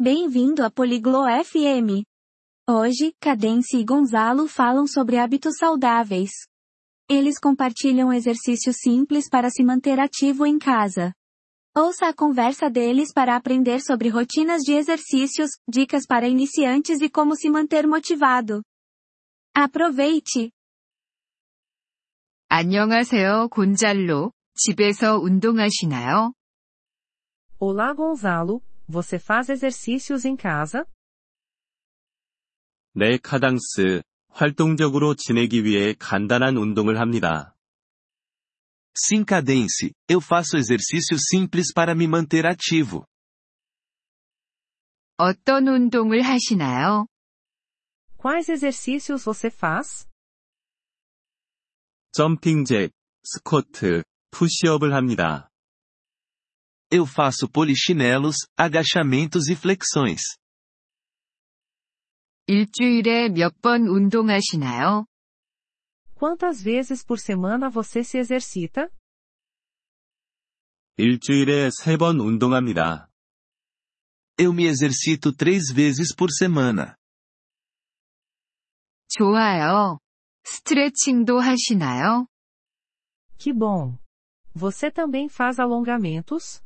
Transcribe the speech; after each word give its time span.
Bem-vindo 0.00 0.64
a 0.64 0.70
Poliglo 0.70 1.24
FM. 1.26 2.04
Hoje, 2.68 3.14
Cadence 3.20 3.76
e 3.76 3.84
Gonzalo 3.84 4.46
falam 4.46 4.86
sobre 4.86 5.18
hábitos 5.18 5.56
saudáveis. 5.58 6.30
Eles 7.08 7.38
compartilham 7.38 8.12
exercícios 8.12 8.76
simples 8.82 9.28
para 9.28 9.48
se 9.48 9.62
manter 9.62 10.00
ativo 10.00 10.44
em 10.44 10.58
casa. 10.58 11.12
Ouça 11.74 12.08
a 12.08 12.14
conversa 12.14 12.68
deles 12.68 13.12
para 13.12 13.36
aprender 13.36 13.80
sobre 13.80 14.08
rotinas 14.08 14.62
de 14.62 14.72
exercícios, 14.72 15.50
dicas 15.68 16.06
para 16.06 16.26
iniciantes 16.26 17.00
e 17.00 17.08
como 17.08 17.36
se 17.36 17.48
manter 17.48 17.86
motivado. 17.86 18.62
Aproveite! 19.54 20.50
안녕하세요, 22.48 23.48
곤잘로. 23.48 24.32
집에서 24.54 25.18
운동하시나요? 25.18 26.32
Olá 27.58 27.92
Gonzalo, 27.92 28.62
você 28.90 29.18
faz 29.18 29.48
exercícios 29.48 30.24
em 30.24 30.36
casa? 30.36 30.86
네, 32.94 33.18
카당스. 33.18 34.02
활동적으로 34.28 35.14
지내기 35.14 35.64
위해 35.64 35.94
간단한 35.98 36.56
운동을 36.56 36.98
합니다. 37.00 37.54
Sim, 38.94 39.24
Cadence, 39.26 39.92
eu 40.08 40.20
faço 40.20 40.56
exercícios 40.56 41.26
simples 41.28 41.72
para 41.74 41.94
me 41.94 42.06
manter 42.06 42.46
ativo. 42.46 43.04
어떤 45.18 45.68
운동을 45.68 46.22
하시나요? 46.22 47.06
Quais 48.18 48.50
exercícios 48.50 49.24
você 49.24 49.50
faz? 49.50 50.06
점핑 52.12 52.64
잭, 52.64 52.92
스쿼트, 53.24 54.02
푸시업을 54.30 54.94
합니다. 54.94 55.49
Eu 56.90 57.04
faço 57.06 57.48
polichinelos, 57.48 58.36
agachamentos 58.56 59.48
e 59.48 59.56
flexões. 59.56 60.20
일주일에 62.46 63.28
몇 63.28 63.54
번 63.60 63.88
운동하시나요? 63.88 65.06
Quantas 66.14 66.62
vezes 66.62 67.04
por 67.04 67.18
semana 67.18 67.68
você 67.68 68.02
se 68.04 68.18
exercita? 68.18 68.88
일주일에 70.96 71.70
세 71.70 71.96
번 71.98 72.20
운동합니다. 72.20 73.08
Eu 74.38 74.52
me 74.52 74.66
exercito 74.66 75.32
três 75.34 75.72
vezes 75.72 76.14
por 76.14 76.30
semana. 76.30 76.96
좋아요. 79.08 79.98
스트레칭도 80.44 81.38
하시나요? 81.40 82.26
Que 83.38 83.52
bom! 83.52 83.98
Você 84.54 84.90
também 84.90 85.28
faz 85.28 85.58
alongamentos? 85.58 86.62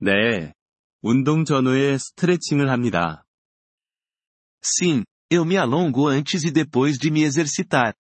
네. 0.00 0.52
운동 1.02 1.44
전후에 1.44 1.98
스트레칭을 1.98 2.70
합니다. 2.70 3.24
Sim, 4.62 5.04
eu 5.30 5.44
me 5.44 5.56
alongo 5.56 6.08
antes 6.08 6.44
e 6.44 6.50
depois 6.52 6.98
de 6.98 7.10
me 7.10 7.22
exercitar. 7.22 7.94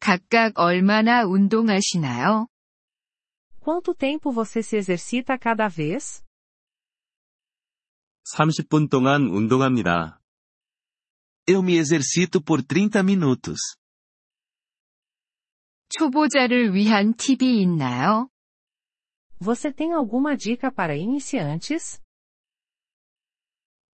각각 0.00 0.58
얼마나 0.58 1.24
운동하시나요? 1.24 2.46
Quanto 3.60 3.94
tempo 3.94 4.30
você 4.30 4.62
se 4.62 4.76
exercita 4.76 5.38
cada 5.38 5.68
vez? 5.68 6.22
30분 8.36 8.88
동안 8.88 9.28
운동합니다. 9.30 10.20
Eu 11.46 11.62
me 11.62 11.76
exercito 11.76 12.42
por 12.42 12.62
30 12.62 13.02
minutos. 13.02 13.58
초보자를 15.88 16.74
위한 16.74 17.14
팁이 17.14 17.60
있나요? 17.62 18.28
Você 19.39 19.71
tem 19.71 19.93
alguma 19.93 20.35
dica 20.35 20.69
para 20.71 20.95
iniciantes? 20.95 22.01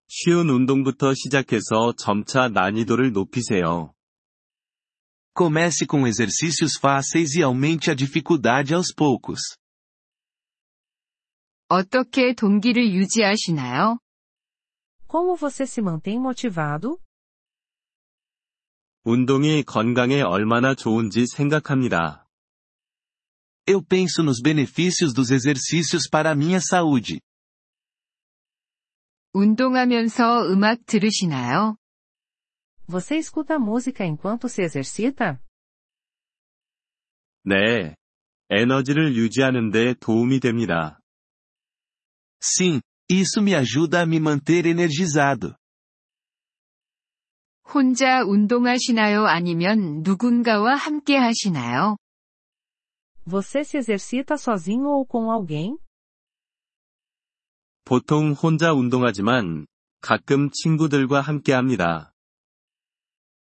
쉬운 0.08 0.50
운동부터 0.50 1.14
시작해서 1.14 1.94
점차 1.98 2.48
난이도를 2.48 3.12
높이세요. 3.12 3.94
Comece 5.38 5.86
com 5.86 6.08
exercícios 6.08 6.78
fáceis 6.78 7.36
e 7.36 7.44
aumente 7.44 7.92
a 7.92 7.96
dificuldade 7.96 8.74
aos 8.74 8.94
poucos. 8.94 9.40
어떻게 11.68 12.34
동기를 12.34 12.94
유지하시나요? 12.94 14.00
Como 15.08 15.36
você 15.36 15.66
se 15.66 15.82
mantém 15.82 16.20
motivado? 16.20 17.00
운동이 19.04 19.64
건강에 19.64 20.22
얼마나 20.22 20.74
좋은지 20.76 21.26
생각합니다. 21.28 22.28
Eu 23.70 23.82
penso 23.84 24.22
nos 24.22 24.40
benefícios 24.42 25.14
dos 25.14 25.32
exercícios 25.32 26.08
para 26.10 26.32
a 26.32 26.36
minha 26.36 26.60
saúde. 26.62 27.20
운동하면서 29.34 30.48
음악 30.52 30.86
들으시나요? 30.86 31.78
Você 32.88 33.18
escuta 33.18 33.58
música 33.60 34.06
enquanto 34.06 34.48
se 34.48 34.62
exercita? 34.62 35.40
네. 37.44 37.96
에너지를 38.50 39.16
유지하는 39.16 39.72
데 39.72 39.96
도움이 39.96 40.40
됩니다. 40.40 41.00
Sim, 42.42 42.82
isso 43.10 43.42
me 43.42 43.56
ajuda 43.56 44.02
a 44.02 44.06
me 44.06 44.18
manter 44.18 44.68
energizado. 44.68 45.56
혼자 47.74 48.24
운동하시나요? 48.24 49.26
아니면 49.26 50.02
누군가와 50.04 50.76
함께 50.76 51.18
하시나요? 51.18 51.98
Você 53.30 53.64
se 53.64 53.78
exercita 53.78 54.38
sozinho 54.38 54.88
ou 54.90 55.06
com 55.06 55.32
alguém? 55.32 55.78
보통 57.84 58.34
혼자 58.34 58.74
운동하지만 58.74 59.68
가끔 60.02 60.50
친구들과 60.52 61.22
함께 61.22 61.54
합니다. 61.54 62.12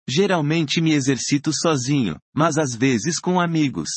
Geralmente 0.08 0.80
me 0.80 0.92
exercito 0.92 1.52
sozinho, 1.52 2.18
mas 2.34 2.56
às 2.56 2.74
vezes 2.74 3.20
com 3.20 3.40
amigos. 3.40 3.88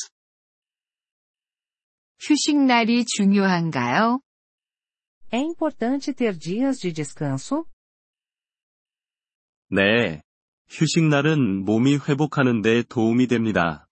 휴식날이 2.20 3.04
중요한가요? 3.04 4.20
É 5.32 5.38
importante 5.38 6.12
ter 6.12 6.36
dias 6.36 6.78
de 6.78 6.92
descanso? 6.92 7.64
네. 9.70 10.22
휴식날은 10.68 11.64
몸이 11.64 11.98
회복하는 12.08 12.62
데 12.62 12.82
도움이 12.82 13.26
됩니다. 13.26 13.86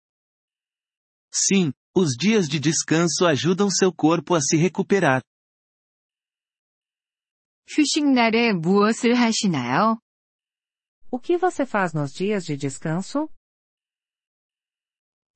Sim, 1.33 1.72
os 1.94 2.16
dias 2.16 2.49
de 2.49 2.59
descanso 2.61 3.27
ajudam 3.27 3.71
seu 3.71 3.93
corpo 3.93 4.34
a 4.34 4.41
se 4.41 4.56
recuperar. 4.56 5.22
휴식날에 7.69 8.53
무엇을 8.53 9.15
하시나요? 9.15 10.00
O 11.11 11.19
que 11.19 11.37
você 11.37 11.65
faz 11.65 11.93
nos 11.93 12.12
dias 12.12 12.44
de 12.44 12.56
descanso? 12.56 13.28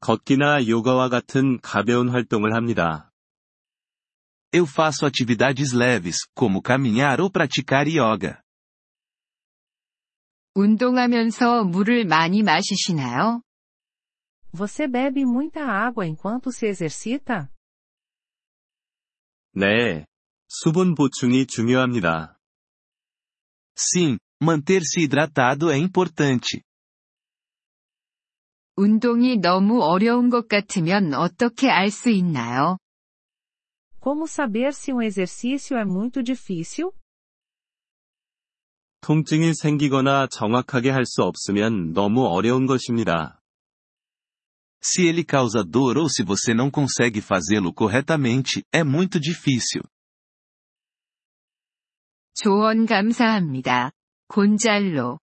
걷기나 0.01 0.67
요가와 0.69 1.09
같은 1.09 1.61
가벼운 1.61 2.11
활동을 2.11 2.55
합니다. 2.55 3.11
Eu 4.53 4.67
faço 4.67 5.07
atividades 5.07 5.73
leves, 5.73 6.27
como 6.35 6.63
caminhar 6.63 7.21
ou 7.21 7.31
praticar 7.31 7.89
yoga. 7.89 8.41
운동하면서 10.55 11.65
물을 11.65 12.05
많이 12.05 12.43
마시시나요? 12.43 13.43
Você 14.53 14.87
bebe 14.87 15.25
muita 15.25 15.65
água 15.65 16.07
enquanto 16.07 16.53
se 16.53 16.67
exercita? 16.67 17.51
네. 19.53 20.07
수분 20.49 20.95
보충이 20.95 21.47
중요합니다. 21.47 22.39
Sim, 23.77 24.19
manter-se 24.41 25.01
hidratado 25.01 25.71
é 25.71 25.77
importante. 25.79 26.63
운동이 28.77 29.39
너무 29.39 29.83
어려운 29.83 30.31
것 30.31 30.49
같으면 30.49 31.15
어떻게 31.15 31.71
알 31.71 31.91
수 31.91 32.11
있나요? 32.11 32.79
Como 34.01 34.27
saber 34.27 34.73
se 34.73 34.93
um 34.93 35.01
exercício 35.01 35.77
é 35.77 35.85
muito 35.85 36.23
difícil? 36.23 36.93
통증이 39.01 39.55
생기거나 39.55 40.27
정확하게 40.29 40.91
할 40.91 41.05
수 41.05 41.23
없으면 41.23 41.93
너무 41.93 42.27
어려운 42.27 42.67
것입니다. 42.67 43.38
Se 44.83 45.07
ele 45.07 45.25
causa 45.25 45.65
dor 45.65 45.97
ou 45.97 46.09
se 46.09 46.23
você 46.23 46.53
não 46.53 46.71
consegue 46.71 47.21
fazê-lo 47.21 47.73
corretamente, 47.73 48.63
é 48.73 48.85
muito 48.85 49.19
difícil. 49.19 49.83
조언 52.35 52.87
감사합니다. 52.87 53.93
곤잘로. 54.29 55.19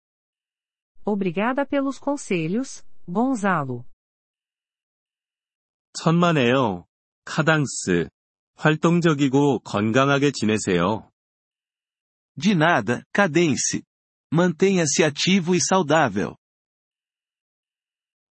Obrigada 1.04 1.66
pelos 1.66 2.00
conselhos, 2.00 2.84
Gonzalo. 3.08 3.86
천만에요. 5.94 6.86
카당스. 7.26 8.10
활동적이고 8.56 9.60
건강하게 9.60 10.32
지내세요. 10.32 11.12
De 12.38 12.56
nada, 12.56 13.04
Cadence. 13.14 13.84
Mantenha-se 14.34 15.04
ativo 15.04 15.54
e 15.54 15.60
saudável. 15.62 16.38